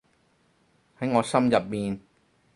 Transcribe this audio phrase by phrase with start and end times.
[0.99, 2.01] 喺我心入面